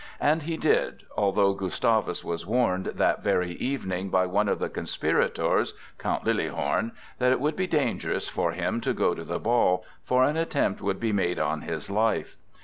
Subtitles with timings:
[0.19, 5.75] And he did, although Gustavus was warned that very evening by one of the conspirators
[5.99, 10.23] (Count Liliehorn) that it would be dangerous for him to go to the ball, for
[10.23, 12.35] an attempt would be made on his life.